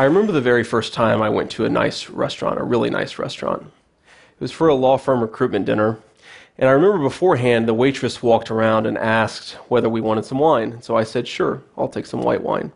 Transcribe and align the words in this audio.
I 0.00 0.04
remember 0.04 0.32
the 0.32 0.40
very 0.40 0.64
first 0.64 0.94
time 0.94 1.20
I 1.20 1.28
went 1.28 1.50
to 1.50 1.66
a 1.66 1.68
nice 1.68 2.08
restaurant, 2.08 2.58
a 2.58 2.64
really 2.64 2.88
nice 2.88 3.18
restaurant. 3.18 3.64
It 4.06 4.40
was 4.40 4.50
for 4.50 4.68
a 4.68 4.74
law 4.74 4.96
firm 4.96 5.20
recruitment 5.20 5.66
dinner. 5.66 5.98
And 6.56 6.70
I 6.70 6.72
remember 6.72 6.96
beforehand, 6.96 7.68
the 7.68 7.74
waitress 7.74 8.22
walked 8.22 8.50
around 8.50 8.86
and 8.86 8.96
asked 8.96 9.56
whether 9.68 9.90
we 9.90 10.00
wanted 10.00 10.24
some 10.24 10.38
wine. 10.38 10.72
And 10.72 10.82
so 10.82 10.96
I 10.96 11.04
said, 11.04 11.28
Sure, 11.28 11.62
I'll 11.76 11.86
take 11.86 12.06
some 12.06 12.22
white 12.22 12.42
wine. 12.42 12.72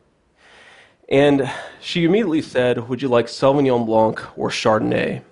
And 1.08 1.50
she 1.80 2.04
immediately 2.04 2.42
said, 2.42 2.90
Would 2.90 3.00
you 3.00 3.08
like 3.08 3.28
Sauvignon 3.28 3.86
Blanc 3.86 4.20
or 4.36 4.50
Chardonnay? 4.50 5.22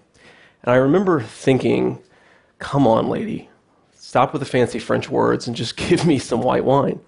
And 0.63 0.73
I 0.73 0.77
remember 0.77 1.21
thinking, 1.21 1.99
Come 2.59 2.87
on, 2.87 3.11
lady, 3.11 3.51
stop 3.95 4.33
with 4.33 4.41
the 4.41 4.47
fancy 4.47 4.79
French 4.79 5.11
words 5.11 5.47
and 5.47 5.55
just 5.55 5.77
give 5.91 6.07
me 6.07 6.19
some 6.19 6.41
white 6.41 6.65
wine. 6.65 7.01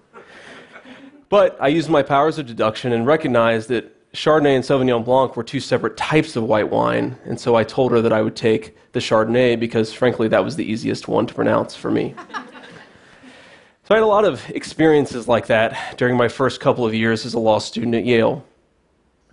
But 1.27 1.57
I 1.59 1.69
used 1.69 1.89
my 1.89 2.03
powers 2.03 2.37
of 2.37 2.45
deduction 2.45 2.93
and 2.93 3.07
recognized 3.07 3.69
that 3.69 3.94
Chardonnay 4.15 4.55
and 4.55 4.63
Sauvignon 4.63 5.03
Blanc 5.03 5.35
were 5.35 5.43
two 5.43 5.59
separate 5.59 5.97
types 5.97 6.37
of 6.37 6.43
white 6.43 6.69
wine, 6.69 7.17
and 7.25 7.37
so 7.37 7.55
I 7.55 7.65
told 7.65 7.91
her 7.91 8.01
that 8.01 8.13
I 8.13 8.21
would 8.21 8.35
take 8.35 8.77
the 8.93 8.99
Chardonnay 8.99 9.59
because, 9.59 9.91
frankly, 9.91 10.29
that 10.29 10.43
was 10.43 10.55
the 10.55 10.63
easiest 10.63 11.09
one 11.09 11.27
to 11.27 11.33
pronounce 11.33 11.75
for 11.75 11.91
me. 11.91 12.15
so 12.29 13.89
I 13.89 13.95
had 13.95 14.03
a 14.03 14.07
lot 14.07 14.23
of 14.23 14.49
experiences 14.51 15.27
like 15.27 15.47
that 15.47 15.97
during 15.97 16.15
my 16.15 16.29
first 16.29 16.61
couple 16.61 16.85
of 16.85 16.93
years 16.93 17.25
as 17.25 17.33
a 17.33 17.39
law 17.39 17.59
student 17.59 17.93
at 17.93 18.05
Yale. 18.05 18.45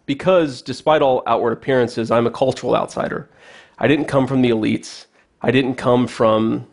Because, 0.05 0.61
despite 0.63 1.01
all 1.01 1.23
outward 1.29 1.53
appearances, 1.53 2.11
I'm 2.11 2.27
a 2.27 2.31
cultural 2.31 2.75
outsider. 2.75 3.31
I 3.79 3.87
didn't 3.87 4.07
come 4.07 4.27
from 4.27 4.43
the 4.43 4.51
elites, 4.51 5.07
I 5.41 5.53
didn't 5.53 5.77
come 5.77 6.09
from 6.09 6.67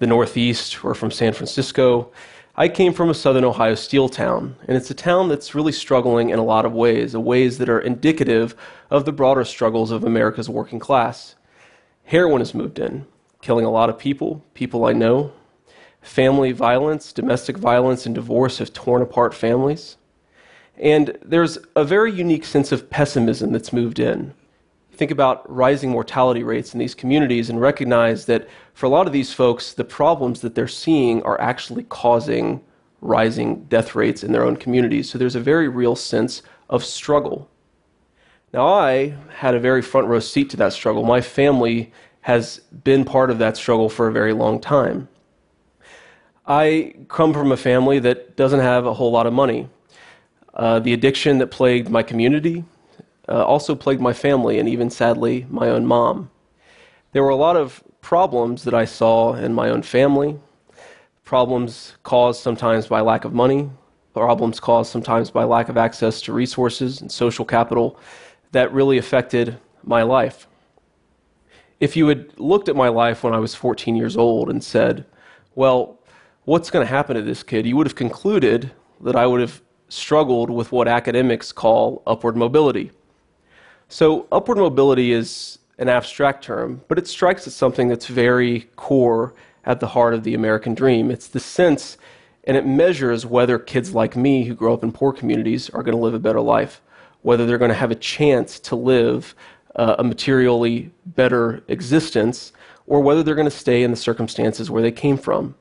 the 0.00 0.08
Northeast 0.08 0.84
or 0.84 0.94
from 0.96 1.12
San 1.12 1.32
Francisco. 1.32 2.10
I 2.54 2.68
came 2.68 2.92
from 2.92 3.08
a 3.08 3.14
southern 3.14 3.44
Ohio 3.44 3.74
steel 3.74 4.10
town, 4.10 4.56
and 4.68 4.76
it's 4.76 4.90
a 4.90 4.94
town 4.94 5.28
that's 5.28 5.54
really 5.54 5.72
struggling 5.72 6.28
in 6.28 6.38
a 6.38 6.44
lot 6.44 6.66
of 6.66 6.74
ways, 6.74 7.16
ways 7.16 7.56
that 7.56 7.70
are 7.70 7.80
indicative 7.80 8.54
of 8.90 9.06
the 9.06 9.12
broader 9.12 9.42
struggles 9.44 9.90
of 9.90 10.04
America's 10.04 10.50
working 10.50 10.78
class. 10.78 11.34
Heroin 12.04 12.40
has 12.40 12.52
moved 12.52 12.78
in, 12.78 13.06
killing 13.40 13.64
a 13.64 13.70
lot 13.70 13.88
of 13.88 13.98
people, 13.98 14.44
people 14.52 14.84
I 14.84 14.92
know. 14.92 15.32
Family 16.02 16.52
violence, 16.52 17.10
domestic 17.14 17.56
violence, 17.56 18.04
and 18.04 18.14
divorce 18.14 18.58
have 18.58 18.74
torn 18.74 19.00
apart 19.00 19.32
families. 19.32 19.96
And 20.76 21.16
there's 21.24 21.56
a 21.74 21.84
very 21.84 22.12
unique 22.12 22.44
sense 22.44 22.70
of 22.70 22.90
pessimism 22.90 23.52
that's 23.52 23.72
moved 23.72 23.98
in 23.98 24.34
think 25.02 25.10
about 25.10 25.50
rising 25.50 25.90
mortality 25.90 26.44
rates 26.44 26.74
in 26.74 26.78
these 26.78 26.94
communities 26.94 27.50
and 27.50 27.60
recognize 27.60 28.26
that 28.26 28.46
for 28.74 28.86
a 28.86 28.88
lot 28.88 29.06
of 29.06 29.12
these 29.12 29.32
folks, 29.32 29.72
the 29.72 29.84
problems 29.84 30.40
that 30.40 30.54
they're 30.54 30.68
seeing 30.68 31.22
are 31.22 31.40
actually 31.40 31.84
causing 31.84 32.62
rising 33.00 33.64
death 33.64 33.94
rates 33.94 34.22
in 34.22 34.32
their 34.32 34.44
own 34.44 34.56
communities. 34.56 35.10
So 35.10 35.18
there's 35.18 35.34
a 35.34 35.40
very 35.40 35.68
real 35.68 35.96
sense 35.96 36.42
of 36.70 36.84
struggle. 36.84 37.50
Now, 38.52 38.66
I 38.66 39.14
had 39.36 39.54
a 39.54 39.60
very 39.60 39.82
front 39.82 40.08
row 40.08 40.20
seat 40.20 40.50
to 40.50 40.56
that 40.58 40.72
struggle. 40.72 41.04
My 41.04 41.20
family 41.20 41.92
has 42.22 42.58
been 42.84 43.04
part 43.04 43.30
of 43.30 43.38
that 43.38 43.56
struggle 43.56 43.88
for 43.88 44.08
a 44.08 44.12
very 44.12 44.32
long 44.32 44.60
time. 44.60 45.08
I 46.46 46.94
come 47.08 47.32
from 47.32 47.52
a 47.52 47.56
family 47.56 47.98
that 48.00 48.36
doesn't 48.36 48.60
have 48.60 48.86
a 48.86 48.94
whole 48.94 49.10
lot 49.10 49.26
of 49.26 49.32
money. 49.32 49.68
Uh, 50.54 50.80
the 50.80 50.92
addiction 50.92 51.38
that 51.38 51.48
plagued 51.48 51.88
my 51.88 52.02
community, 52.02 52.64
uh, 53.28 53.44
also 53.44 53.74
plagued 53.74 54.02
my 54.02 54.12
family 54.12 54.58
and 54.58 54.68
even 54.68 54.90
sadly 54.90 55.46
my 55.48 55.68
own 55.68 55.86
mom. 55.86 56.30
There 57.12 57.22
were 57.22 57.30
a 57.30 57.36
lot 57.36 57.56
of 57.56 57.82
problems 58.02 58.64
that 58.64 58.74
I 58.74 58.84
saw 58.84 59.32
in 59.32 59.54
my 59.54 59.70
own 59.70 59.82
family, 59.82 60.38
problems 61.24 61.94
caused 62.02 62.42
sometimes 62.42 62.86
by 62.86 63.00
lack 63.00 63.24
of 63.24 63.32
money, 63.32 63.70
problems 64.12 64.60
caused 64.60 64.92
sometimes 64.92 65.30
by 65.30 65.44
lack 65.44 65.70
of 65.70 65.78
access 65.78 66.20
to 66.22 66.32
resources 66.34 67.00
and 67.00 67.10
social 67.10 67.46
capital 67.46 67.98
that 68.50 68.70
really 68.72 68.98
affected 68.98 69.56
my 69.84 70.02
life. 70.02 70.46
If 71.80 71.96
you 71.96 72.06
had 72.08 72.38
looked 72.38 72.68
at 72.68 72.76
my 72.76 72.88
life 72.88 73.24
when 73.24 73.32
I 73.32 73.38
was 73.38 73.54
14 73.54 73.96
years 73.96 74.16
old 74.16 74.50
and 74.50 74.62
said, 74.62 75.06
well, 75.54 75.98
what's 76.44 76.70
going 76.70 76.86
to 76.86 76.90
happen 76.92 77.16
to 77.16 77.22
this 77.22 77.42
kid? 77.42 77.66
You 77.66 77.76
would 77.76 77.86
have 77.86 77.96
concluded 77.96 78.70
that 79.00 79.16
I 79.16 79.26
would 79.26 79.40
have 79.40 79.62
struggled 79.88 80.50
with 80.50 80.70
what 80.70 80.86
academics 80.86 81.50
call 81.50 82.02
upward 82.06 82.36
mobility. 82.36 82.90
So, 83.88 84.26
upward 84.32 84.58
mobility 84.58 85.12
is 85.12 85.58
an 85.82 85.88
abstract 85.88 86.44
term, 86.44 86.80
but 86.86 86.96
it 86.96 87.08
strikes 87.08 87.44
at 87.48 87.52
something 87.52 87.88
that's 87.88 88.06
very 88.06 88.60
core 88.76 89.34
at 89.64 89.80
the 89.80 89.88
heart 89.88 90.14
of 90.14 90.22
the 90.22 90.32
American 90.32 90.74
dream. 90.74 91.10
It's 91.10 91.26
the 91.26 91.40
sense, 91.40 91.98
and 92.44 92.56
it 92.56 92.64
measures 92.64 93.26
whether 93.26 93.58
kids 93.58 93.92
like 93.92 94.14
me 94.14 94.44
who 94.44 94.54
grow 94.54 94.74
up 94.74 94.84
in 94.84 94.92
poor 94.92 95.12
communities 95.12 95.68
are 95.70 95.82
going 95.82 95.96
to 95.96 96.02
live 96.02 96.14
a 96.14 96.20
better 96.20 96.40
life, 96.40 96.80
whether 97.22 97.44
they're 97.46 97.58
going 97.58 97.70
to 97.70 97.74
have 97.74 97.90
a 97.90 97.96
chance 97.96 98.60
to 98.60 98.76
live 98.76 99.34
uh, 99.74 99.96
a 99.98 100.04
materially 100.04 100.92
better 101.04 101.64
existence, 101.66 102.52
or 102.86 103.00
whether 103.00 103.24
they're 103.24 103.34
going 103.34 103.44
to 103.44 103.50
stay 103.50 103.82
in 103.82 103.90
the 103.90 103.96
circumstances 103.96 104.70
where 104.70 104.82
they 104.82 104.92
came 104.92 105.16
from. 105.16 105.56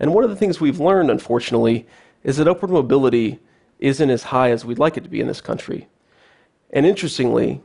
And 0.00 0.14
one 0.14 0.24
of 0.24 0.30
the 0.30 0.36
things 0.36 0.62
we've 0.62 0.80
learned, 0.80 1.10
unfortunately, 1.10 1.86
is 2.24 2.38
that 2.38 2.48
upward 2.48 2.70
mobility 2.70 3.38
isn't 3.80 4.08
as 4.08 4.22
high 4.24 4.50
as 4.50 4.64
we'd 4.64 4.78
like 4.78 4.96
it 4.96 5.04
to 5.04 5.10
be 5.10 5.20
in 5.20 5.26
this 5.26 5.42
country. 5.42 5.88
And 6.70 6.86
interestingly, 6.86 7.60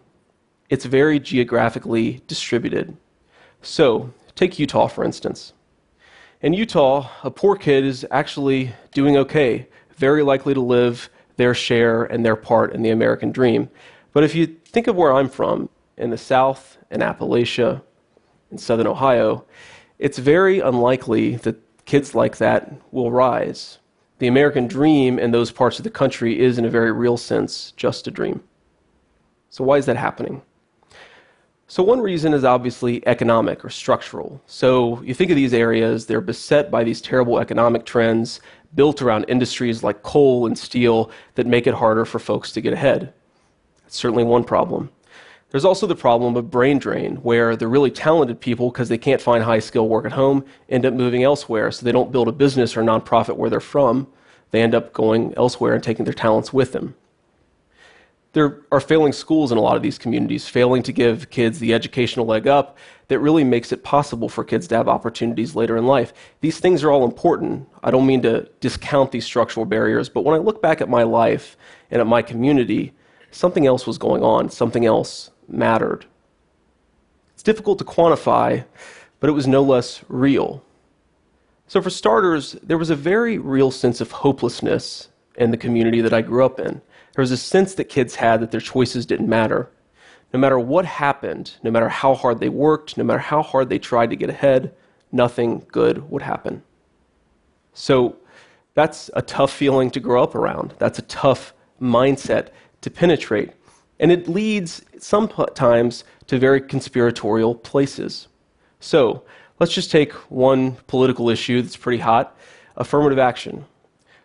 it's 0.69 0.85
very 0.85 1.19
geographically 1.19 2.21
distributed. 2.27 2.95
So, 3.61 4.11
take 4.35 4.59
Utah, 4.59 4.87
for 4.87 5.03
instance. 5.03 5.53
In 6.41 6.53
Utah, 6.53 7.09
a 7.23 7.31
poor 7.31 7.55
kid 7.55 7.85
is 7.85 8.05
actually 8.11 8.73
doing 8.93 9.17
okay, 9.17 9.67
very 9.95 10.23
likely 10.23 10.53
to 10.53 10.59
live 10.59 11.09
their 11.37 11.53
share 11.53 12.03
and 12.03 12.25
their 12.25 12.35
part 12.35 12.73
in 12.73 12.81
the 12.81 12.89
American 12.89 13.31
dream. 13.31 13.69
But 14.11 14.23
if 14.23 14.35
you 14.35 14.47
think 14.47 14.87
of 14.87 14.95
where 14.95 15.13
I'm 15.13 15.29
from, 15.29 15.69
in 15.97 16.09
the 16.09 16.17
South, 16.17 16.77
in 16.91 17.01
Appalachia, 17.01 17.81
in 18.51 18.57
southern 18.57 18.87
Ohio, 18.87 19.45
it's 19.99 20.17
very 20.17 20.59
unlikely 20.59 21.37
that 21.37 21.55
kids 21.85 22.15
like 22.15 22.37
that 22.37 22.73
will 22.91 23.11
rise. 23.11 23.79
The 24.19 24.27
American 24.27 24.67
dream 24.67 25.19
in 25.19 25.31
those 25.31 25.51
parts 25.51 25.77
of 25.79 25.83
the 25.83 25.89
country 25.89 26.39
is, 26.39 26.57
in 26.57 26.65
a 26.65 26.69
very 26.69 26.91
real 26.91 27.17
sense, 27.17 27.73
just 27.77 28.07
a 28.07 28.11
dream. 28.11 28.43
So, 29.49 29.63
why 29.63 29.77
is 29.77 29.85
that 29.85 29.97
happening? 29.97 30.41
So, 31.67 31.81
one 31.81 32.01
reason 32.01 32.33
is 32.33 32.43
obviously 32.43 33.05
economic 33.07 33.63
or 33.63 33.69
structural. 33.69 34.41
So, 34.45 35.01
you 35.01 35.13
think 35.13 35.31
of 35.31 35.37
these 35.37 35.53
areas, 35.53 36.05
they're 36.05 36.21
beset 36.21 36.69
by 36.69 36.83
these 36.83 37.01
terrible 37.01 37.39
economic 37.39 37.85
trends 37.85 38.41
built 38.75 39.01
around 39.01 39.25
industries 39.25 39.81
like 39.81 40.03
coal 40.03 40.45
and 40.45 40.57
steel 40.57 41.09
that 41.35 41.47
make 41.47 41.65
it 41.65 41.73
harder 41.73 42.05
for 42.05 42.19
folks 42.19 42.51
to 42.51 42.61
get 42.61 42.73
ahead. 42.73 43.13
That's 43.83 43.95
certainly 43.95 44.23
one 44.23 44.43
problem. 44.43 44.89
There's 45.51 45.65
also 45.65 45.87
the 45.87 45.95
problem 45.95 46.35
of 46.35 46.49
brain 46.49 46.79
drain, 46.79 47.17
where 47.17 47.55
the 47.55 47.67
really 47.67 47.91
talented 47.91 48.41
people, 48.41 48.69
because 48.71 48.89
they 48.89 48.97
can't 48.97 49.21
find 49.21 49.43
high 49.43 49.59
skill 49.59 49.87
work 49.87 50.05
at 50.05 50.11
home, 50.11 50.43
end 50.67 50.85
up 50.85 50.95
moving 50.95 51.23
elsewhere. 51.23 51.71
So 51.71 51.85
they 51.85 51.91
don't 51.91 52.11
build 52.11 52.27
a 52.27 52.31
business 52.31 52.75
or 52.75 52.81
nonprofit 52.81 53.37
where 53.37 53.49
they're 53.49 53.59
from. 53.59 54.07
They 54.51 54.61
end 54.61 54.75
up 54.75 54.93
going 54.93 55.33
elsewhere 55.37 55.75
and 55.75 55.83
taking 55.83 56.05
their 56.05 56.13
talents 56.13 56.51
with 56.51 56.71
them 56.73 56.95
there 58.33 58.61
are 58.71 58.79
failing 58.79 59.13
schools 59.13 59.51
in 59.51 59.57
a 59.59 59.61
lot 59.61 59.75
of 59.75 59.83
these 59.83 59.99
communities, 59.99 60.47
failing 60.47 60.81
to 60.83 60.91
give 60.91 61.29
kids 61.29 61.59
the 61.59 61.73
educational 61.73 62.25
leg 62.25 62.47
up 62.47 62.77
that 63.07 63.19
really 63.19 63.43
makes 63.43 63.71
it 63.71 63.83
possible 63.83 64.27
for 64.27 64.43
kids 64.43 64.67
to 64.67 64.75
have 64.75 64.87
opportunities 64.87 65.55
later 65.55 65.77
in 65.77 65.85
life. 65.85 66.13
These 66.41 66.59
things 66.59 66.83
are 66.83 66.91
all 66.91 67.05
important. 67.05 67.69
I 67.83 67.91
don't 67.91 68.07
mean 68.07 68.23
to 68.23 68.49
discount 68.59 69.11
these 69.11 69.25
structural 69.25 69.67
barriers, 69.67 70.09
but 70.09 70.23
when 70.23 70.35
I 70.35 70.39
look 70.39 70.63
back 70.63 70.81
at 70.81 70.89
my 70.89 71.03
life 71.03 71.55
and 71.91 72.01
at 72.01 72.07
my 72.07 72.23
community, 72.23 72.93
something 73.29 73.67
else 73.67 73.85
was 73.85 73.99
going 73.99 74.23
on, 74.23 74.49
something 74.49 74.85
else 74.85 75.29
mattered. 75.47 76.05
It's 77.35 77.43
difficult 77.43 77.77
to 77.79 77.85
quantify, 77.85 78.65
but 79.19 79.29
it 79.29 79.33
was 79.33 79.45
no 79.45 79.61
less 79.61 80.03
real. 80.07 80.63
So, 81.67 81.81
for 81.81 81.89
starters, 81.91 82.53
there 82.63 82.77
was 82.77 82.89
a 82.89 82.95
very 82.95 83.37
real 83.37 83.69
sense 83.71 84.01
of 84.01 84.11
hopelessness 84.11 85.09
in 85.35 85.51
the 85.51 85.57
community 85.57 86.01
that 86.01 86.13
I 86.13 86.21
grew 86.21 86.45
up 86.45 86.59
in. 86.59 86.81
There 87.15 87.21
was 87.21 87.31
a 87.31 87.37
sense 87.37 87.75
that 87.75 87.85
kids 87.85 88.15
had 88.15 88.41
that 88.41 88.51
their 88.51 88.61
choices 88.61 89.05
didn't 89.05 89.29
matter. 89.29 89.69
No 90.33 90.39
matter 90.39 90.57
what 90.57 90.85
happened, 90.85 91.53
no 91.61 91.69
matter 91.69 91.89
how 91.89 92.15
hard 92.15 92.39
they 92.39 92.49
worked, 92.49 92.97
no 92.97 93.03
matter 93.03 93.19
how 93.19 93.43
hard 93.43 93.69
they 93.69 93.77
tried 93.77 94.09
to 94.09 94.15
get 94.15 94.31
ahead, 94.31 94.73
nothing 95.11 95.65
good 95.71 96.09
would 96.09 96.23
happen. 96.23 96.63
So 97.73 98.17
that's 98.73 99.11
a 99.13 99.21
tough 99.21 99.53
feeling 99.53 99.91
to 99.91 99.99
grow 99.99 100.23
up 100.23 100.33
around. 100.33 100.73
That's 100.79 100.97
a 100.97 101.03
tough 101.03 101.53
mindset 101.79 102.47
to 102.81 102.89
penetrate. 102.89 103.51
And 103.99 104.11
it 104.11 104.27
leads 104.27 104.83
sometimes 104.97 106.03
to 106.27 106.39
very 106.39 106.61
conspiratorial 106.61 107.55
places. 107.55 108.27
So 108.79 109.23
let's 109.59 109.73
just 109.73 109.91
take 109.91 110.13
one 110.31 110.77
political 110.87 111.29
issue 111.29 111.61
that's 111.61 111.77
pretty 111.77 112.01
hot 112.01 112.35
affirmative 112.75 113.19
action. 113.19 113.65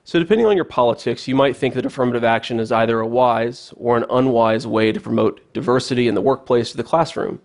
So, 0.09 0.19
depending 0.19 0.47
on 0.47 0.57
your 0.57 0.65
politics, 0.65 1.29
you 1.29 1.35
might 1.35 1.55
think 1.55 1.75
that 1.75 1.85
affirmative 1.85 2.25
action 2.25 2.61
is 2.61 2.73
either 2.73 2.99
a 2.99 3.07
wise 3.07 3.75
or 3.77 3.95
an 3.99 4.07
unwise 4.09 4.67
way 4.67 4.91
to 4.91 4.99
promote 4.99 5.53
diversity 5.53 6.09
in 6.09 6.15
the 6.15 6.23
workplace 6.23 6.73
or 6.73 6.79
the 6.79 6.83
classroom. 6.83 7.43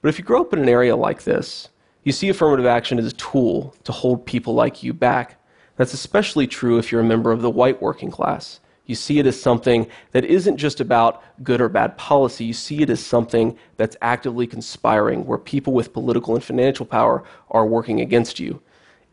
But 0.00 0.10
if 0.10 0.16
you 0.16 0.24
grow 0.24 0.42
up 0.42 0.52
in 0.52 0.60
an 0.60 0.68
area 0.68 0.94
like 0.94 1.24
this, 1.24 1.70
you 2.04 2.12
see 2.12 2.28
affirmative 2.28 2.66
action 2.66 3.00
as 3.00 3.06
a 3.06 3.16
tool 3.16 3.74
to 3.82 3.90
hold 3.90 4.24
people 4.26 4.54
like 4.54 4.84
you 4.84 4.94
back. 4.94 5.42
That's 5.74 5.92
especially 5.92 6.46
true 6.46 6.78
if 6.78 6.92
you're 6.92 7.00
a 7.00 7.04
member 7.04 7.32
of 7.32 7.42
the 7.42 7.50
white 7.50 7.82
working 7.82 8.12
class. 8.12 8.60
You 8.86 8.94
see 8.94 9.18
it 9.18 9.26
as 9.26 9.42
something 9.42 9.88
that 10.12 10.24
isn't 10.24 10.56
just 10.56 10.78
about 10.78 11.24
good 11.42 11.60
or 11.60 11.68
bad 11.68 11.98
policy. 11.98 12.44
You 12.44 12.54
see 12.54 12.80
it 12.80 12.90
as 12.90 13.04
something 13.04 13.58
that's 13.76 13.96
actively 14.02 14.46
conspiring, 14.46 15.26
where 15.26 15.36
people 15.36 15.72
with 15.72 15.92
political 15.92 16.36
and 16.36 16.44
financial 16.44 16.86
power 16.86 17.24
are 17.50 17.66
working 17.66 18.00
against 18.00 18.38
you. 18.38 18.62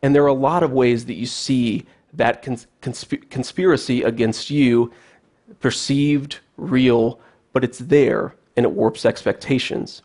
And 0.04 0.14
there 0.14 0.24
are 0.24 0.28
a 0.28 0.34
lot 0.34 0.62
of 0.62 0.72
ways 0.72 1.06
that 1.08 1.16
you 1.16 1.26
see 1.26 1.88
that 2.18 2.42
cons- 2.42 2.68
consp- 2.82 3.30
conspiracy 3.30 4.04
against 4.04 4.50
you 4.50 4.92
perceived, 5.60 6.40
real, 6.58 7.20
but 7.54 7.64
it's 7.64 7.80
there 7.80 8.36
and 8.56 8.66
it 8.66 8.72
warps 8.72 9.06
expectations. 9.06 10.02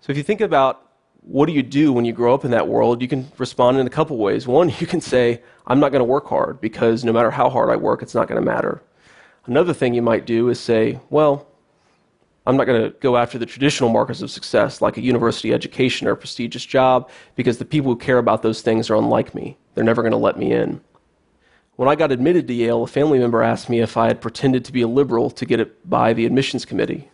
So 0.00 0.10
if 0.10 0.16
you 0.16 0.22
think 0.22 0.40
about 0.40 0.82
what 1.22 1.46
do 1.46 1.52
you 1.52 1.62
do 1.62 1.92
when 1.92 2.04
you 2.04 2.12
grow 2.12 2.34
up 2.34 2.44
in 2.44 2.52
that 2.52 2.68
world, 2.68 3.02
you 3.02 3.08
can 3.08 3.30
respond 3.38 3.78
in 3.78 3.86
a 3.86 3.90
couple 3.90 4.16
ways. 4.16 4.46
One, 4.46 4.68
you 4.78 4.86
can 4.86 5.00
say, 5.00 5.42
I'm 5.66 5.80
not 5.80 5.90
going 5.90 6.00
to 6.00 6.04
work 6.04 6.26
hard 6.26 6.60
because 6.60 7.04
no 7.04 7.12
matter 7.12 7.30
how 7.30 7.50
hard 7.50 7.70
I 7.70 7.76
work, 7.76 8.02
it's 8.02 8.14
not 8.14 8.28
going 8.28 8.40
to 8.40 8.44
matter. 8.44 8.82
Another 9.46 9.74
thing 9.74 9.94
you 9.94 10.02
might 10.02 10.26
do 10.26 10.48
is 10.48 10.58
say, 10.58 10.98
well, 11.10 11.46
I'm 12.46 12.56
not 12.56 12.64
going 12.64 12.82
to 12.82 12.90
go 13.00 13.16
after 13.16 13.38
the 13.38 13.46
traditional 13.46 13.90
markers 13.90 14.22
of 14.22 14.30
success 14.30 14.80
like 14.80 14.96
a 14.96 15.00
university 15.00 15.52
education 15.52 16.06
or 16.06 16.12
a 16.12 16.16
prestigious 16.16 16.64
job 16.64 17.10
because 17.34 17.58
the 17.58 17.64
people 17.64 17.90
who 17.90 17.98
care 17.98 18.18
about 18.18 18.42
those 18.42 18.62
things 18.62 18.88
are 18.88 18.94
unlike 18.94 19.34
me. 19.34 19.56
They're 19.74 19.84
never 19.84 20.02
going 20.02 20.12
to 20.12 20.18
let 20.18 20.38
me 20.38 20.52
in. 20.52 20.80
When 21.76 21.90
I 21.90 21.94
got 21.94 22.10
admitted 22.10 22.48
to 22.48 22.54
Yale, 22.54 22.84
a 22.84 22.86
family 22.86 23.18
member 23.18 23.42
asked 23.42 23.68
me 23.68 23.80
if 23.80 23.98
I 23.98 24.06
had 24.06 24.22
pretended 24.22 24.64
to 24.64 24.72
be 24.72 24.80
a 24.80 24.88
liberal 24.88 25.30
to 25.30 25.44
get 25.44 25.60
it 25.60 25.88
by 25.88 26.14
the 26.14 26.24
admissions 26.24 26.64
committee. 26.64 27.10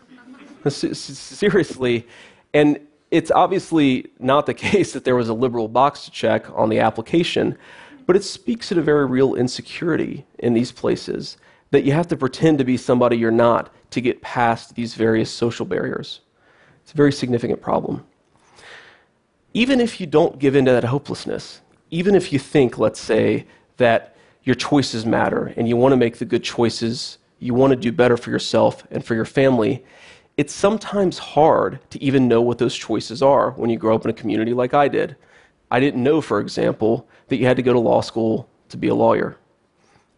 Seriously. 0.69 2.07
And 2.55 2.79
it's 3.11 3.33
obviously 3.33 4.07
not 4.21 4.47
the 4.47 4.55
case 4.71 4.93
that 4.93 5.05
there 5.05 5.17
was 5.17 5.29
a 5.29 5.35
liberal 5.35 5.67
box 5.67 6.05
to 6.05 6.13
check 6.13 6.47
on 6.57 6.69
the 6.69 6.79
application, 6.79 7.59
but 8.07 8.15
it 8.15 8.23
speaks 8.23 8.69
to 8.69 8.79
a 8.79 8.83
very 8.83 9.05
real 9.05 9.35
insecurity 9.35 10.25
in 10.39 10.55
these 10.55 10.71
places 10.71 11.39
that 11.73 11.83
you 11.83 11.93
have 11.93 12.07
to 12.09 12.17
pretend 12.17 12.59
to 12.59 12.65
be 12.65 12.77
somebody 12.77 13.17
you're 13.17 13.31
not 13.33 13.75
to 13.91 14.01
get 14.01 14.23
past 14.23 14.77
these 14.77 14.95
various 14.95 15.31
social 15.31 15.67
barriers. 15.67 16.21
It's 16.83 16.93
a 16.93 16.97
very 16.97 17.13
significant 17.13 17.61
problem. 17.61 18.05
Even 19.55 19.81
if 19.81 20.01
you 20.01 20.07
don't 20.07 20.39
give 20.39 20.55
in 20.55 20.65
to 20.67 20.73
that 20.73 20.85
hopelessness, 20.85 21.61
even 21.91 22.15
if 22.15 22.33
you 22.33 22.39
think, 22.39 22.79
let's 22.79 23.01
say, 23.01 23.47
that 23.77 24.12
your 24.45 24.55
choices 24.55 25.07
matter 25.07 25.53
and 25.57 25.69
you 25.69 25.77
want 25.77 25.93
to 25.93 25.97
make 25.97 26.19
the 26.19 26.25
good 26.25 26.43
choices, 26.43 27.19
you 27.39 27.55
want 27.55 27.71
to 27.71 27.77
do 27.77 27.93
better 27.93 28.17
for 28.17 28.31
yourself 28.31 28.87
and 28.91 29.05
for 29.05 29.15
your 29.15 29.25
family, 29.25 29.85
it's 30.37 30.53
sometimes 30.53 31.19
hard 31.19 31.79
to 31.91 32.03
even 32.03 32.29
know 32.29 32.41
what 32.41 32.59
those 32.59 32.75
choices 32.75 33.23
are 33.23 33.51
when 33.53 33.71
you 33.71 33.79
grow 33.79 33.95
up 33.95 34.05
in 34.05 34.11
a 34.11 34.15
community 34.15 34.55
like 34.55 34.75
I 34.75 34.89
did. 34.89 35.17
I 35.71 35.81
didn't 35.81 36.03
know, 36.03 36.21
for 36.21 36.41
example, 36.41 37.09
that 37.29 37.37
you 37.37 37.47
had 37.47 37.57
to 37.57 37.63
go 37.63 37.73
to 37.73 37.79
law 37.79 38.01
school 38.01 38.49
to 38.71 38.77
be 38.77 38.89
a 38.89 38.95
lawyer. 38.95 39.37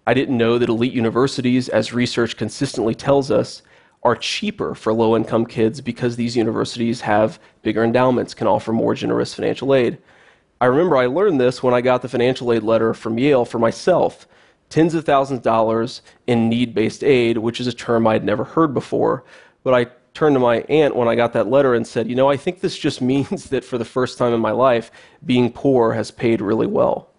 I 0.07 0.15
didn't 0.15 0.37
know 0.37 0.59
that 0.59 0.69
elite 0.69 0.93
universities, 0.93 1.69
as 1.69 1.93
research 1.93 2.37
consistently 2.37 2.95
tells 2.95 3.31
us, 3.31 3.63
are 4.03 4.15
cheaper 4.15 4.75
for 4.75 4.93
low 4.93 5.17
income 5.17 5.47
kids 5.47 5.81
because 5.81 6.17
these 6.17 6.37
universities 6.37 7.01
have 7.01 7.41
bigger 7.63 7.83
endowments, 7.83 8.35
can 8.35 8.47
offer 8.47 8.73
more 8.73 8.95
generous 8.95 9.33
financial 9.33 9.75
aid. 9.75 9.99
I 10.65 10.69
remember 10.69 10.97
I 10.97 11.05
learned 11.05 11.39
this 11.39 11.63
when 11.63 11.75
I 11.75 11.83
got 11.83 12.01
the 12.01 12.09
financial 12.09 12.51
aid 12.51 12.63
letter 12.63 12.95
from 12.95 13.19
Yale 13.19 13.45
for 13.45 13.59
myself 13.59 14.27
tens 14.71 14.95
of 14.95 15.05
thousands 15.05 15.41
of 15.41 15.45
dollars 15.45 16.01
in 16.27 16.49
need 16.49 16.75
based 16.75 17.05
aid, 17.05 17.37
which 17.37 17.61
is 17.61 17.67
a 17.67 17.73
term 17.73 18.07
I'd 18.07 18.25
never 18.25 18.45
heard 18.45 18.73
before. 18.73 19.25
But 19.63 19.75
I 19.75 19.91
turned 20.15 20.37
to 20.37 20.41
my 20.41 20.61
aunt 20.71 20.97
when 20.97 21.07
I 21.07 21.17
got 21.17 21.35
that 21.35 21.49
letter 21.49 21.75
and 21.75 21.87
said, 21.87 22.09
You 22.09 22.15
know, 22.17 22.31
I 22.31 22.39
think 22.39 22.61
this 22.61 22.79
just 22.79 23.03
means 23.13 23.51
that 23.51 23.63
for 23.63 23.77
the 23.77 23.85
first 23.85 24.17
time 24.17 24.33
in 24.33 24.41
my 24.41 24.53
life, 24.53 24.91
being 25.27 25.53
poor 25.53 25.93
has 25.93 26.11
paid 26.11 26.41
really 26.41 26.67
well. 26.67 27.11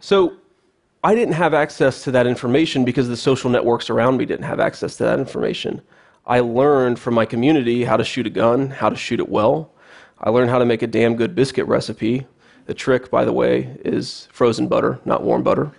so 0.00 0.32
I 1.04 1.14
didn't 1.14 1.34
have 1.34 1.54
access 1.54 2.02
to 2.02 2.10
that 2.10 2.26
information 2.26 2.84
because 2.84 3.06
the 3.06 3.16
social 3.16 3.50
networks 3.50 3.88
around 3.88 4.16
me 4.16 4.26
didn't 4.26 4.46
have 4.46 4.58
access 4.58 4.96
to 4.96 5.04
that 5.04 5.20
information. 5.20 5.80
I 6.26 6.40
learned 6.40 6.98
from 6.98 7.14
my 7.14 7.24
community 7.24 7.84
how 7.84 7.96
to 7.96 8.04
shoot 8.04 8.26
a 8.26 8.30
gun, 8.30 8.70
how 8.70 8.88
to 8.88 8.96
shoot 8.96 9.20
it 9.20 9.28
well. 9.28 9.71
I 10.22 10.30
learned 10.30 10.50
how 10.50 10.58
to 10.58 10.64
make 10.64 10.82
a 10.82 10.86
damn 10.86 11.16
good 11.16 11.34
biscuit 11.34 11.66
recipe. 11.66 12.26
The 12.66 12.74
trick, 12.74 13.10
by 13.10 13.24
the 13.24 13.32
way, 13.32 13.76
is 13.84 14.28
frozen 14.32 14.68
butter, 14.68 15.00
not 15.04 15.24
warm 15.24 15.42
butter. 15.42 15.72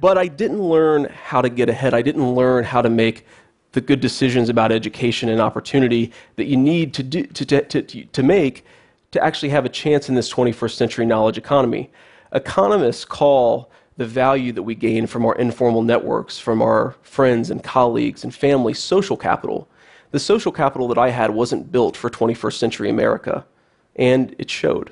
But 0.00 0.18
I 0.18 0.26
didn't 0.26 0.62
learn 0.62 1.06
how 1.06 1.40
to 1.40 1.48
get 1.48 1.68
ahead. 1.68 1.94
I 1.94 2.02
didn't 2.02 2.34
learn 2.34 2.64
how 2.64 2.82
to 2.82 2.90
make 2.90 3.26
the 3.72 3.80
good 3.80 4.00
decisions 4.00 4.48
about 4.48 4.70
education 4.70 5.28
and 5.28 5.40
opportunity 5.40 6.12
that 6.36 6.44
you 6.44 6.56
need 6.56 6.92
to, 6.94 7.02
do, 7.02 7.24
to, 7.24 7.44
to, 7.44 7.82
to, 7.82 8.04
to 8.04 8.22
make 8.22 8.64
to 9.12 9.24
actually 9.24 9.48
have 9.48 9.64
a 9.64 9.70
chance 9.70 10.08
in 10.08 10.14
this 10.14 10.32
21st 10.32 10.72
century 10.72 11.06
knowledge 11.06 11.38
economy. 11.38 11.90
Economists 12.32 13.04
call 13.04 13.70
the 13.96 14.06
value 14.06 14.52
that 14.52 14.62
we 14.62 14.74
gain 14.74 15.06
from 15.06 15.24
our 15.24 15.34
informal 15.36 15.82
networks, 15.82 16.38
from 16.38 16.60
our 16.60 16.94
friends 17.02 17.50
and 17.50 17.64
colleagues 17.64 18.24
and 18.24 18.34
family, 18.34 18.74
social 18.74 19.16
capital. 19.16 19.68
The 20.10 20.18
social 20.18 20.52
capital 20.52 20.88
that 20.88 20.96
I 20.96 21.10
had 21.10 21.32
wasn't 21.32 21.70
built 21.70 21.94
for 21.94 22.08
21st 22.08 22.54
century 22.54 22.88
America, 22.88 23.44
and 23.94 24.34
it 24.38 24.48
showed. 24.48 24.90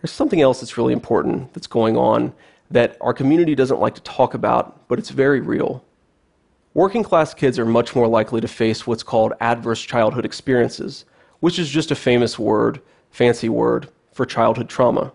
There's 0.00 0.12
something 0.12 0.42
else 0.42 0.60
that's 0.60 0.76
really 0.76 0.92
important 0.92 1.54
that's 1.54 1.66
going 1.66 1.96
on 1.96 2.34
that 2.70 2.98
our 3.00 3.14
community 3.14 3.54
doesn't 3.54 3.80
like 3.80 3.94
to 3.94 4.02
talk 4.02 4.34
about, 4.34 4.86
but 4.86 4.98
it's 4.98 5.08
very 5.08 5.40
real. 5.40 5.82
Working 6.74 7.02
class 7.02 7.32
kids 7.32 7.58
are 7.58 7.64
much 7.64 7.96
more 7.96 8.06
likely 8.06 8.42
to 8.42 8.48
face 8.48 8.86
what's 8.86 9.02
called 9.02 9.32
adverse 9.40 9.80
childhood 9.80 10.26
experiences, 10.26 11.06
which 11.40 11.58
is 11.58 11.70
just 11.70 11.90
a 11.90 11.94
famous 11.94 12.38
word, 12.38 12.82
fancy 13.10 13.48
word, 13.48 13.88
for 14.12 14.26
childhood 14.26 14.68
trauma. 14.68 15.12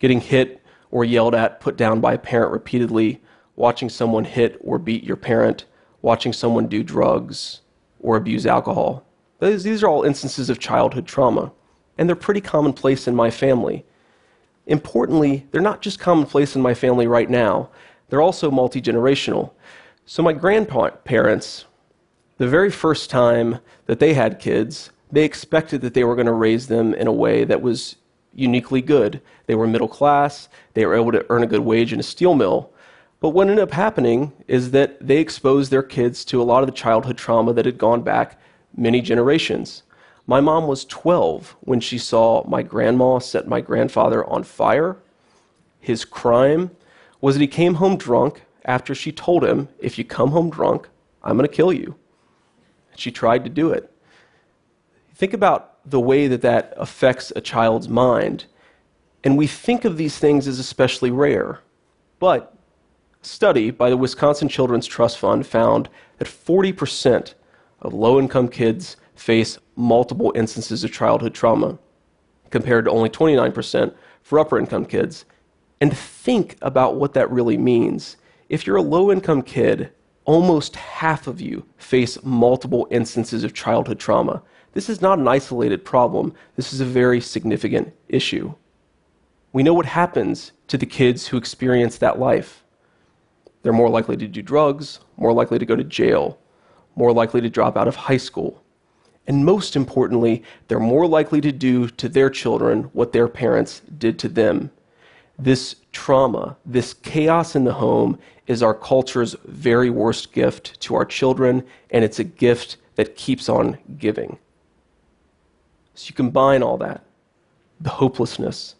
Getting 0.00 0.20
hit 0.20 0.60
or 0.90 1.04
yelled 1.04 1.36
at, 1.36 1.60
put 1.60 1.76
down 1.76 2.00
by 2.00 2.14
a 2.14 2.18
parent 2.18 2.50
repeatedly, 2.52 3.22
watching 3.54 3.88
someone 3.88 4.24
hit 4.24 4.58
or 4.60 4.78
beat 4.78 5.04
your 5.04 5.16
parent, 5.16 5.66
watching 6.02 6.32
someone 6.32 6.66
do 6.66 6.82
drugs 6.82 7.60
or 8.06 8.16
abuse 8.16 8.46
alcohol. 8.46 9.04
These 9.40 9.82
are 9.82 9.88
all 9.88 10.04
instances 10.04 10.48
of 10.48 10.60
childhood 10.60 11.06
trauma, 11.06 11.52
and 11.98 12.08
they're 12.08 12.14
pretty 12.14 12.40
commonplace 12.40 13.08
in 13.08 13.16
my 13.16 13.30
family. 13.30 13.84
Importantly, 14.66 15.44
they're 15.50 15.60
not 15.60 15.82
just 15.82 15.98
commonplace 15.98 16.54
in 16.54 16.62
my 16.62 16.72
family 16.72 17.08
right 17.08 17.28
now, 17.28 17.68
they're 18.08 18.22
also 18.22 18.48
multi 18.48 18.80
generational. 18.80 19.50
So, 20.04 20.22
my 20.22 20.32
grandparents, 20.32 21.64
the 22.38 22.46
very 22.46 22.70
first 22.70 23.10
time 23.10 23.58
that 23.86 23.98
they 23.98 24.14
had 24.14 24.38
kids, 24.38 24.90
they 25.10 25.24
expected 25.24 25.80
that 25.80 25.94
they 25.94 26.04
were 26.04 26.14
going 26.14 26.26
to 26.26 26.32
raise 26.32 26.68
them 26.68 26.94
in 26.94 27.08
a 27.08 27.12
way 27.12 27.42
that 27.42 27.60
was 27.60 27.96
uniquely 28.32 28.82
good. 28.82 29.20
They 29.46 29.56
were 29.56 29.66
middle 29.66 29.88
class, 29.88 30.48
they 30.74 30.86
were 30.86 30.94
able 30.94 31.10
to 31.10 31.26
earn 31.28 31.42
a 31.42 31.48
good 31.48 31.60
wage 31.60 31.92
in 31.92 31.98
a 31.98 32.04
steel 32.04 32.36
mill. 32.36 32.70
But 33.26 33.30
what 33.30 33.48
ended 33.48 33.64
up 33.64 33.72
happening 33.72 34.32
is 34.46 34.70
that 34.70 35.04
they 35.04 35.16
exposed 35.16 35.72
their 35.72 35.82
kids 35.82 36.24
to 36.26 36.40
a 36.40 36.44
lot 36.44 36.62
of 36.62 36.68
the 36.68 36.72
childhood 36.72 37.18
trauma 37.18 37.52
that 37.54 37.66
had 37.66 37.76
gone 37.76 38.02
back 38.02 38.40
many 38.76 39.00
generations. 39.00 39.82
My 40.28 40.40
mom 40.40 40.68
was 40.68 40.84
12 40.84 41.56
when 41.58 41.80
she 41.80 41.98
saw 41.98 42.46
my 42.46 42.62
grandma 42.62 43.18
set 43.18 43.48
my 43.48 43.60
grandfather 43.60 44.24
on 44.26 44.44
fire. 44.44 44.98
His 45.80 46.04
crime 46.04 46.70
was 47.20 47.34
that 47.34 47.40
he 47.40 47.48
came 47.48 47.74
home 47.74 47.96
drunk 47.96 48.42
after 48.64 48.94
she 48.94 49.10
told 49.10 49.42
him, 49.42 49.70
If 49.80 49.98
you 49.98 50.04
come 50.04 50.30
home 50.30 50.48
drunk, 50.48 50.88
I'm 51.24 51.36
going 51.36 51.48
to 51.50 51.52
kill 51.52 51.72
you. 51.72 51.96
She 52.94 53.10
tried 53.10 53.42
to 53.42 53.50
do 53.50 53.70
it. 53.70 53.92
Think 55.16 55.32
about 55.32 55.84
the 55.84 55.98
way 55.98 56.28
that 56.28 56.42
that 56.42 56.74
affects 56.76 57.32
a 57.34 57.40
child's 57.40 57.88
mind. 57.88 58.44
And 59.24 59.36
we 59.36 59.48
think 59.48 59.84
of 59.84 59.96
these 59.96 60.16
things 60.16 60.46
as 60.46 60.60
especially 60.60 61.10
rare. 61.10 61.58
But 62.20 62.55
study 63.26 63.70
by 63.70 63.90
the 63.90 63.96
Wisconsin 63.96 64.48
Children's 64.48 64.86
Trust 64.86 65.18
Fund 65.18 65.46
found 65.46 65.88
that 66.18 66.28
40% 66.28 67.34
of 67.80 67.92
low 67.92 68.18
income 68.18 68.48
kids 68.48 68.96
face 69.14 69.58
multiple 69.74 70.32
instances 70.34 70.84
of 70.84 70.92
childhood 70.92 71.34
trauma, 71.34 71.78
compared 72.50 72.84
to 72.84 72.90
only 72.90 73.10
29% 73.10 73.94
for 74.22 74.38
upper 74.38 74.58
income 74.58 74.84
kids. 74.84 75.24
And 75.80 75.96
think 75.96 76.56
about 76.62 76.96
what 76.96 77.14
that 77.14 77.30
really 77.30 77.58
means 77.58 78.16
if 78.48 78.66
you're 78.66 78.76
a 78.76 78.82
low 78.82 79.10
income 79.10 79.42
kid, 79.42 79.92
almost 80.24 80.76
half 80.76 81.26
of 81.26 81.40
you 81.40 81.66
face 81.78 82.22
multiple 82.22 82.86
instances 82.90 83.42
of 83.42 83.54
childhood 83.54 83.98
trauma. 83.98 84.42
This 84.72 84.88
is 84.88 85.02
not 85.02 85.18
an 85.18 85.26
isolated 85.26 85.84
problem, 85.84 86.32
this 86.54 86.72
is 86.72 86.80
a 86.80 86.84
very 86.84 87.20
significant 87.20 87.92
issue. 88.08 88.54
We 89.52 89.62
know 89.62 89.74
what 89.74 89.86
happens 89.86 90.52
to 90.68 90.78
the 90.78 90.86
kids 90.86 91.28
who 91.28 91.36
experience 91.36 91.98
that 91.98 92.18
life. 92.18 92.62
They're 93.66 93.72
more 93.72 93.90
likely 93.90 94.16
to 94.18 94.28
do 94.28 94.42
drugs, 94.42 95.00
more 95.16 95.32
likely 95.32 95.58
to 95.58 95.66
go 95.66 95.74
to 95.74 95.82
jail, 95.82 96.38
more 96.94 97.12
likely 97.12 97.40
to 97.40 97.50
drop 97.50 97.76
out 97.76 97.88
of 97.88 97.96
high 97.96 98.16
school. 98.16 98.62
And 99.26 99.44
most 99.44 99.74
importantly, 99.74 100.44
they're 100.68 100.78
more 100.78 101.04
likely 101.04 101.40
to 101.40 101.50
do 101.50 101.88
to 101.88 102.08
their 102.08 102.30
children 102.30 102.84
what 102.92 103.10
their 103.10 103.26
parents 103.26 103.82
did 103.98 104.20
to 104.20 104.28
them. 104.28 104.70
This 105.36 105.74
trauma, 105.90 106.56
this 106.64 106.94
chaos 106.94 107.56
in 107.56 107.64
the 107.64 107.72
home, 107.72 108.20
is 108.46 108.62
our 108.62 108.72
culture's 108.72 109.34
very 109.46 109.90
worst 109.90 110.32
gift 110.32 110.80
to 110.82 110.94
our 110.94 111.04
children, 111.04 111.64
and 111.90 112.04
it's 112.04 112.20
a 112.20 112.24
gift 112.24 112.76
that 112.94 113.16
keeps 113.16 113.48
on 113.48 113.78
giving. 113.98 114.38
So 115.94 116.06
you 116.10 116.14
combine 116.14 116.62
all 116.62 116.76
that 116.76 117.02
the 117.80 117.90
hopelessness, 117.90 118.76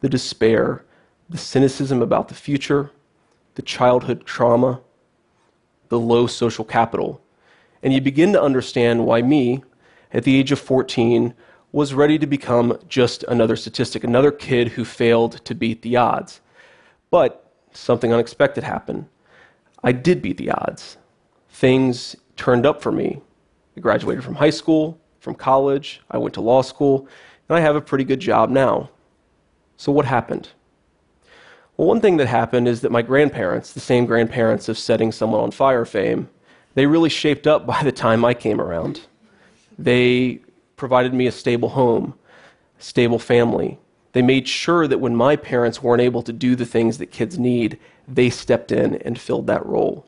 the 0.00 0.08
despair, 0.08 0.86
the 1.28 1.36
cynicism 1.36 2.00
about 2.00 2.28
the 2.28 2.34
future, 2.34 2.90
the 3.60 3.66
childhood 3.66 4.24
trauma, 4.24 4.80
the 5.90 5.98
low 5.98 6.26
social 6.26 6.64
capital. 6.64 7.20
And 7.82 7.92
you 7.92 8.00
begin 8.00 8.32
to 8.32 8.40
understand 8.40 9.04
why 9.04 9.20
me, 9.20 9.62
at 10.14 10.24
the 10.24 10.34
age 10.34 10.50
of 10.50 10.58
14, 10.58 11.34
was 11.72 11.92
ready 11.92 12.18
to 12.18 12.26
become 12.26 12.78
just 12.88 13.22
another 13.24 13.56
statistic, 13.56 14.02
another 14.02 14.32
kid 14.32 14.68
who 14.68 14.82
failed 14.86 15.44
to 15.44 15.54
beat 15.54 15.82
the 15.82 15.94
odds. 15.94 16.40
But 17.10 17.52
something 17.72 18.14
unexpected 18.14 18.64
happened. 18.64 19.04
I 19.84 19.92
did 19.92 20.22
beat 20.22 20.38
the 20.38 20.52
odds. 20.52 20.96
Things 21.50 22.16
turned 22.36 22.64
up 22.64 22.80
for 22.80 22.90
me. 22.90 23.20
I 23.76 23.80
graduated 23.80 24.24
from 24.24 24.36
high 24.36 24.48
school, 24.48 24.98
from 25.18 25.34
college, 25.34 26.00
I 26.10 26.16
went 26.16 26.32
to 26.32 26.40
law 26.40 26.62
school, 26.62 27.06
and 27.46 27.58
I 27.58 27.60
have 27.60 27.76
a 27.76 27.82
pretty 27.82 28.04
good 28.04 28.20
job 28.20 28.48
now. 28.48 28.88
So, 29.76 29.92
what 29.92 30.06
happened? 30.06 30.48
Well, 31.80 31.88
one 31.88 32.02
thing 32.02 32.18
that 32.18 32.26
happened 32.26 32.68
is 32.68 32.82
that 32.82 32.92
my 32.92 33.00
grandparents, 33.00 33.72
the 33.72 33.80
same 33.80 34.04
grandparents 34.04 34.68
of 34.68 34.76
setting 34.76 35.12
someone 35.12 35.40
on 35.40 35.50
fire 35.50 35.86
fame, 35.86 36.28
they 36.74 36.84
really 36.84 37.08
shaped 37.08 37.46
up 37.46 37.64
by 37.66 37.82
the 37.82 37.90
time 37.90 38.22
I 38.22 38.34
came 38.34 38.60
around. 38.60 39.00
They 39.78 40.40
provided 40.76 41.14
me 41.14 41.26
a 41.26 41.32
stable 41.32 41.70
home, 41.70 42.12
a 42.78 42.82
stable 42.82 43.18
family. 43.18 43.78
They 44.12 44.20
made 44.20 44.46
sure 44.46 44.86
that 44.88 45.00
when 45.00 45.16
my 45.16 45.36
parents 45.36 45.82
weren't 45.82 46.02
able 46.02 46.22
to 46.24 46.34
do 46.34 46.54
the 46.54 46.66
things 46.66 46.98
that 46.98 47.12
kids 47.12 47.38
need, 47.38 47.78
they 48.06 48.28
stepped 48.28 48.70
in 48.72 48.96
and 48.96 49.18
filled 49.18 49.46
that 49.46 49.64
role. 49.64 50.04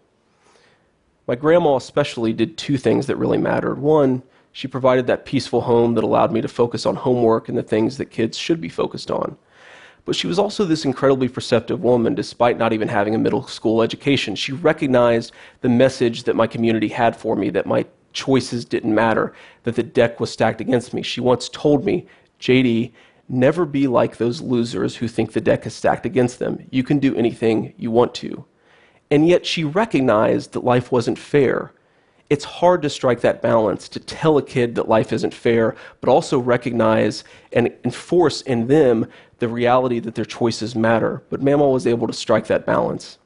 My 1.26 1.36
grandma, 1.36 1.76
especially, 1.76 2.34
did 2.34 2.58
two 2.58 2.76
things 2.76 3.06
that 3.06 3.16
really 3.16 3.38
mattered. 3.38 3.78
One, 3.78 4.24
she 4.52 4.68
provided 4.68 5.06
that 5.06 5.24
peaceful 5.24 5.62
home 5.62 5.94
that 5.94 6.04
allowed 6.04 6.32
me 6.32 6.42
to 6.42 6.48
focus 6.48 6.84
on 6.84 6.96
homework 6.96 7.48
and 7.48 7.56
the 7.56 7.62
things 7.62 7.96
that 7.96 8.10
kids 8.10 8.36
should 8.36 8.60
be 8.60 8.68
focused 8.68 9.10
on. 9.10 9.38
But 10.04 10.16
she 10.16 10.26
was 10.26 10.38
also 10.38 10.64
this 10.64 10.84
incredibly 10.84 11.28
perceptive 11.28 11.82
woman, 11.82 12.14
despite 12.14 12.58
not 12.58 12.72
even 12.72 12.88
having 12.88 13.14
a 13.14 13.18
middle 13.18 13.46
school 13.46 13.82
education. 13.82 14.34
She 14.34 14.52
recognized 14.52 15.32
the 15.60 15.68
message 15.68 16.24
that 16.24 16.36
my 16.36 16.46
community 16.46 16.88
had 16.88 17.14
for 17.14 17.36
me, 17.36 17.50
that 17.50 17.66
my 17.66 17.86
choices 18.12 18.64
didn't 18.64 18.94
matter, 18.94 19.32
that 19.62 19.76
the 19.76 19.82
deck 19.82 20.18
was 20.18 20.30
stacked 20.30 20.60
against 20.60 20.92
me. 20.92 21.02
She 21.02 21.20
once 21.20 21.48
told 21.48 21.84
me, 21.84 22.06
JD, 22.40 22.92
never 23.28 23.64
be 23.64 23.86
like 23.86 24.16
those 24.16 24.40
losers 24.40 24.96
who 24.96 25.08
think 25.08 25.32
the 25.32 25.40
deck 25.40 25.66
is 25.66 25.74
stacked 25.74 26.04
against 26.04 26.38
them. 26.38 26.66
You 26.70 26.82
can 26.82 26.98
do 26.98 27.14
anything 27.14 27.72
you 27.76 27.90
want 27.90 28.14
to. 28.16 28.44
And 29.10 29.28
yet 29.28 29.46
she 29.46 29.62
recognized 29.62 30.52
that 30.52 30.64
life 30.64 30.90
wasn't 30.90 31.18
fair 31.18 31.72
it's 32.32 32.44
hard 32.46 32.80
to 32.80 32.88
strike 32.88 33.20
that 33.20 33.42
balance 33.42 33.90
to 33.90 34.00
tell 34.00 34.38
a 34.38 34.42
kid 34.42 34.74
that 34.76 34.88
life 34.88 35.12
isn't 35.12 35.34
fair, 35.34 35.76
but 36.00 36.08
also 36.08 36.38
recognize 36.38 37.24
and 37.52 37.70
enforce 37.84 38.40
in 38.40 38.68
them 38.68 39.06
the 39.38 39.48
reality 39.48 39.98
that 39.98 40.14
their 40.14 40.24
choices 40.24 40.74
matter. 40.74 41.22
But 41.28 41.42
Mamaw 41.42 41.70
was 41.70 41.86
able 41.86 42.06
to 42.06 42.14
strike 42.14 42.46
that 42.46 42.64
balance. 42.64 43.18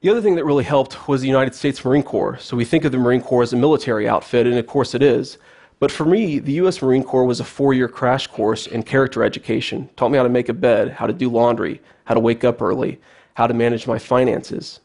The 0.00 0.08
other 0.08 0.20
thing 0.20 0.34
that 0.34 0.44
really 0.44 0.64
helped 0.64 1.06
was 1.06 1.20
the 1.20 1.28
United 1.28 1.54
States 1.54 1.84
Marine 1.84 2.02
Corps. 2.02 2.38
So 2.40 2.56
we 2.56 2.64
think 2.64 2.84
of 2.84 2.90
the 2.90 2.98
Marine 2.98 3.22
Corps 3.22 3.44
as 3.44 3.52
a 3.52 3.56
military 3.56 4.08
outfit, 4.08 4.48
and 4.48 4.58
of 4.58 4.66
course 4.66 4.92
it 4.92 5.02
is. 5.02 5.38
But 5.78 5.92
for 5.92 6.04
me, 6.04 6.40
the 6.40 6.54
U.S. 6.54 6.82
Marine 6.82 7.04
Corps 7.04 7.24
was 7.24 7.38
a 7.38 7.44
four 7.44 7.72
year 7.72 7.86
crash 7.86 8.26
course 8.26 8.66
in 8.66 8.82
character 8.82 9.22
education. 9.22 9.88
Taught 9.94 10.10
me 10.10 10.16
how 10.16 10.24
to 10.24 10.28
make 10.28 10.48
a 10.48 10.54
bed, 10.54 10.90
how 10.90 11.06
to 11.06 11.12
do 11.12 11.30
laundry, 11.30 11.80
how 12.06 12.14
to 12.14 12.20
wake 12.20 12.42
up 12.42 12.60
early, 12.60 13.00
how 13.34 13.46
to 13.46 13.54
manage 13.54 13.86
my 13.86 14.00
finances. 14.00 14.80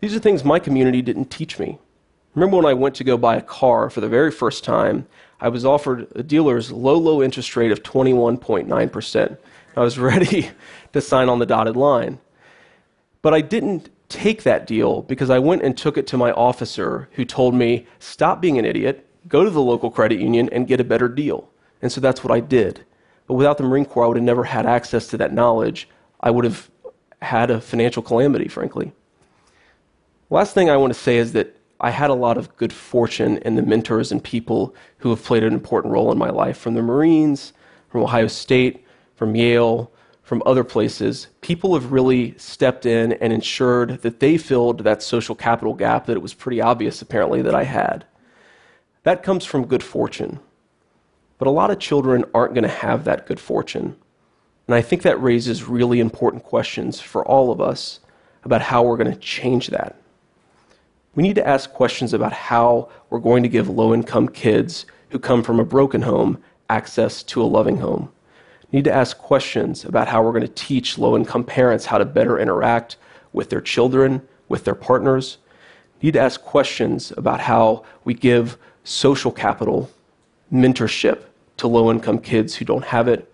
These 0.00 0.14
are 0.14 0.18
things 0.18 0.44
my 0.44 0.58
community 0.58 1.02
didn't 1.02 1.30
teach 1.30 1.58
me. 1.58 1.78
Remember 2.34 2.56
when 2.56 2.66
I 2.66 2.74
went 2.74 2.94
to 2.96 3.04
go 3.04 3.16
buy 3.16 3.36
a 3.36 3.42
car 3.42 3.90
for 3.90 4.00
the 4.00 4.08
very 4.08 4.30
first 4.30 4.64
time, 4.64 5.06
I 5.40 5.48
was 5.48 5.64
offered 5.64 6.06
a 6.14 6.22
dealer's 6.22 6.70
low, 6.70 6.96
low 6.96 7.22
interest 7.22 7.56
rate 7.56 7.72
of 7.72 7.82
21.9%. 7.82 9.38
I 9.76 9.80
was 9.80 9.98
ready 10.10 10.50
to 10.92 11.00
sign 11.00 11.28
on 11.28 11.38
the 11.38 11.46
dotted 11.46 11.76
line. 11.76 12.18
But 13.22 13.34
I 13.34 13.40
didn't 13.40 13.90
take 14.08 14.42
that 14.44 14.66
deal 14.66 15.02
because 15.02 15.28
I 15.28 15.38
went 15.38 15.62
and 15.62 15.76
took 15.76 15.98
it 15.98 16.06
to 16.08 16.16
my 16.16 16.32
officer 16.32 17.08
who 17.12 17.24
told 17.24 17.54
me, 17.54 17.86
stop 17.98 18.40
being 18.40 18.58
an 18.58 18.64
idiot, 18.64 19.06
go 19.28 19.44
to 19.44 19.50
the 19.50 19.60
local 19.60 19.90
credit 19.90 20.18
union 20.18 20.48
and 20.50 20.66
get 20.66 20.80
a 20.80 20.84
better 20.84 21.08
deal. 21.08 21.48
And 21.82 21.92
so 21.92 22.00
that's 22.00 22.24
what 22.24 22.32
I 22.32 22.40
did. 22.40 22.84
But 23.26 23.34
without 23.34 23.58
the 23.58 23.64
Marine 23.64 23.84
Corps, 23.84 24.04
I 24.04 24.08
would 24.08 24.16
have 24.16 24.24
never 24.24 24.44
had 24.44 24.66
access 24.66 25.06
to 25.08 25.16
that 25.18 25.32
knowledge. 25.32 25.88
I 26.20 26.30
would 26.30 26.44
have 26.44 26.70
had 27.22 27.50
a 27.50 27.60
financial 27.60 28.02
calamity, 28.02 28.48
frankly. 28.48 28.92
Last 30.32 30.54
thing 30.54 30.70
I 30.70 30.76
want 30.76 30.92
to 30.92 30.98
say 30.98 31.16
is 31.16 31.32
that 31.32 31.56
I 31.80 31.90
had 31.90 32.08
a 32.08 32.14
lot 32.14 32.38
of 32.38 32.56
good 32.56 32.72
fortune 32.72 33.38
in 33.38 33.56
the 33.56 33.62
mentors 33.62 34.12
and 34.12 34.22
people 34.22 34.76
who 34.98 35.10
have 35.10 35.24
played 35.24 35.42
an 35.42 35.52
important 35.52 35.92
role 35.92 36.12
in 36.12 36.18
my 36.18 36.30
life 36.30 36.56
from 36.56 36.74
the 36.74 36.82
Marines, 36.82 37.52
from 37.88 38.02
Ohio 38.02 38.28
State, 38.28 38.84
from 39.16 39.34
Yale, 39.34 39.90
from 40.22 40.40
other 40.46 40.62
places. 40.62 41.26
People 41.40 41.74
have 41.74 41.90
really 41.90 42.38
stepped 42.38 42.86
in 42.86 43.14
and 43.14 43.32
ensured 43.32 44.02
that 44.02 44.20
they 44.20 44.38
filled 44.38 44.84
that 44.84 45.02
social 45.02 45.34
capital 45.34 45.74
gap 45.74 46.06
that 46.06 46.16
it 46.16 46.22
was 46.22 46.32
pretty 46.32 46.60
obvious, 46.60 47.02
apparently, 47.02 47.42
that 47.42 47.54
I 47.54 47.64
had. 47.64 48.04
That 49.02 49.24
comes 49.24 49.44
from 49.44 49.66
good 49.66 49.82
fortune. 49.82 50.38
But 51.38 51.48
a 51.48 51.50
lot 51.50 51.72
of 51.72 51.80
children 51.80 52.24
aren't 52.32 52.54
going 52.54 52.62
to 52.62 52.68
have 52.68 53.02
that 53.02 53.26
good 53.26 53.40
fortune. 53.40 53.96
And 54.68 54.76
I 54.76 54.80
think 54.80 55.02
that 55.02 55.20
raises 55.20 55.64
really 55.64 55.98
important 55.98 56.44
questions 56.44 57.00
for 57.00 57.26
all 57.26 57.50
of 57.50 57.60
us 57.60 57.98
about 58.44 58.62
how 58.62 58.84
we're 58.84 58.96
going 58.96 59.10
to 59.10 59.18
change 59.18 59.68
that. 59.68 59.96
We 61.14 61.22
need 61.24 61.34
to 61.36 61.46
ask 61.46 61.72
questions 61.72 62.14
about 62.14 62.32
how 62.32 62.88
we're 63.10 63.18
going 63.18 63.42
to 63.42 63.48
give 63.48 63.68
low 63.68 63.92
income 63.92 64.28
kids 64.28 64.86
who 65.10 65.18
come 65.18 65.42
from 65.42 65.58
a 65.58 65.64
broken 65.64 66.02
home 66.02 66.42
access 66.68 67.24
to 67.24 67.42
a 67.42 67.44
loving 67.44 67.78
home. 67.78 68.12
We 68.70 68.78
need 68.78 68.84
to 68.84 68.92
ask 68.92 69.18
questions 69.18 69.84
about 69.84 70.06
how 70.06 70.22
we're 70.22 70.30
going 70.30 70.46
to 70.46 70.48
teach 70.48 70.98
low 70.98 71.16
income 71.16 71.42
parents 71.42 71.86
how 71.86 71.98
to 71.98 72.04
better 72.04 72.38
interact 72.38 72.96
with 73.32 73.50
their 73.50 73.60
children, 73.60 74.22
with 74.48 74.64
their 74.64 74.76
partners. 74.76 75.38
We 76.00 76.06
need 76.06 76.14
to 76.14 76.20
ask 76.20 76.40
questions 76.42 77.12
about 77.16 77.40
how 77.40 77.84
we 78.04 78.14
give 78.14 78.56
social 78.84 79.32
capital, 79.32 79.90
mentorship 80.52 81.24
to 81.56 81.66
low 81.66 81.90
income 81.90 82.20
kids 82.20 82.54
who 82.54 82.64
don't 82.64 82.84
have 82.84 83.08
it. 83.08 83.32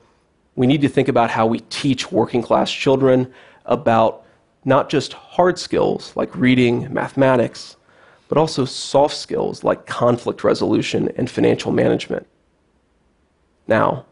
We 0.55 0.67
need 0.67 0.81
to 0.81 0.89
think 0.89 1.09
about 1.09 1.31
how 1.31 1.47
we 1.47 1.61
teach 1.61 2.11
working 2.11 2.41
class 2.41 2.73
children 2.73 3.33
about 3.67 4.26
not 4.67 4.91
just 4.91 5.13
hard 5.13 5.59
skills 5.59 6.15
like 6.17 6.37
reading, 6.37 6.93
mathematics, 6.93 7.77
but 8.29 8.37
also 8.37 8.65
soft 8.65 9.17
skills 9.17 9.63
like 9.63 9.87
conflict 9.87 10.43
resolution 10.43 11.09
and 11.17 11.31
financial 11.31 11.71
management. 11.71 12.27
Now, 13.69 14.07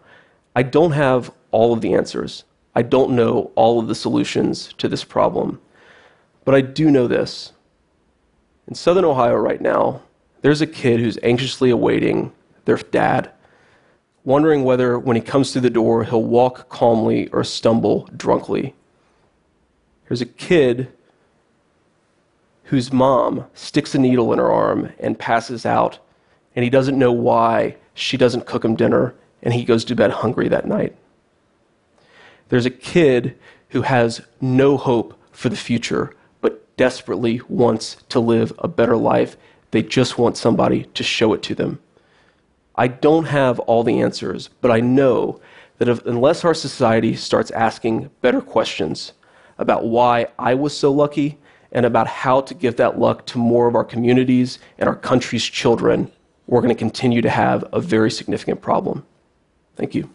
I 0.54 0.62
don't 0.62 0.92
have 0.92 1.32
all 1.50 1.73
of 1.73 1.80
the 1.80 1.92
answers. 1.92 2.44
I 2.73 2.82
don't 2.82 3.16
know 3.16 3.50
all 3.56 3.80
of 3.80 3.88
the 3.88 3.96
solutions 3.96 4.73
to 4.78 4.88
this 4.88 5.02
problem. 5.02 5.61
But 6.44 6.54
I 6.54 6.61
do 6.61 6.88
know 6.88 7.08
this. 7.08 7.52
In 8.68 8.76
southern 8.76 9.04
Ohio 9.04 9.34
right 9.34 9.61
now, 9.61 10.02
there's 10.42 10.61
a 10.61 10.66
kid 10.68 11.00
who's 11.00 11.18
anxiously 11.23 11.70
awaiting 11.70 12.32
their 12.64 12.76
dad, 12.76 13.32
wondering 14.25 14.62
whether 14.62 15.00
when 15.00 15.16
he 15.16 15.23
comes 15.23 15.52
through 15.52 15.62
the 15.62 15.70
door, 15.70 16.04
he'll 16.04 16.23
walk 16.23 16.68
calmly 16.68 17.28
or 17.28 17.42
stumble 17.42 18.08
drunkly. 18.16 18.75
There's 20.08 20.20
a 20.20 20.26
kid 20.26 20.92
whose 22.64 22.92
mom 22.92 23.46
sticks 23.54 23.94
a 23.94 23.99
needle 23.99 24.32
in 24.32 24.38
her 24.38 24.50
arm 24.50 24.92
and 24.99 25.18
passes 25.18 25.66
out, 25.66 25.99
and 26.56 26.64
he 26.64 26.70
doesn't 26.70 26.99
know 26.99 27.12
why 27.12 27.76
she 27.94 28.16
doesn't 28.16 28.46
cook 28.46 28.64
him 28.64 28.75
dinner, 28.75 29.14
and 29.42 29.54
he 29.54 29.64
goes 29.64 29.84
to 29.87 29.94
bed 29.94 30.11
hungry 30.11 30.49
that 30.49 30.66
night. 30.66 30.96
There's 32.49 32.66
a 32.66 32.70
kid 32.70 33.37
who 33.70 33.82
has 33.82 34.23
no 34.40 34.76
hope 34.76 35.18
for 35.32 35.49
the 35.49 35.56
future, 35.56 36.14
but 36.40 36.76
desperately 36.76 37.40
wants 37.49 37.96
to 38.11 38.20
live 38.20 38.52
a 38.58 38.68
better 38.68 38.96
life. 38.96 39.37
They 39.70 39.82
just 39.82 40.18
want 40.18 40.37
somebody 40.37 40.84
to 40.94 41.02
show 41.02 41.32
it 41.32 41.42
to 41.44 41.54
them. 41.54 41.80
I 42.76 42.88
don't 42.88 43.26
have 43.26 43.61
all 43.61 43.82
the 43.82 44.00
answers, 44.00 44.49
but 44.61 44.70
I 44.70 44.80
know 44.80 45.40
that 45.78 45.88
if, 45.88 46.04
unless 46.06 46.44
our 46.44 46.54
society 46.54 47.14
starts 47.14 47.50
asking 47.52 48.11
better 48.20 48.40
questions, 48.40 49.12
about 49.58 49.87
why 49.87 50.26
I 50.38 50.54
was 50.54 50.76
so 50.76 50.92
lucky 50.92 51.38
and 51.73 51.84
about 51.84 52.06
how 52.06 52.40
to 52.42 52.54
give 52.54 52.76
that 52.76 52.99
luck 52.99 53.26
to 53.26 53.38
more 53.38 53.66
of 53.66 53.75
our 53.75 53.84
communities 53.84 54.58
and 54.78 54.88
our 54.88 54.96
country's 54.96 55.44
children, 55.44 56.11
we're 56.46 56.61
going 56.61 56.75
to 56.75 56.78
continue 56.78 57.23
to 57.23 57.30
have 57.30 57.64
a 57.73 57.80
very 57.80 58.11
significant 58.11 58.61
problem. 58.61 59.04
Thank 59.76 59.94
you. 59.94 60.08